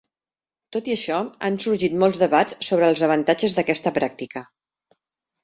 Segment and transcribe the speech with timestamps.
[0.77, 4.45] Tot i això, han sorgit molts debats sobre els avantatges d'aquesta pràctica.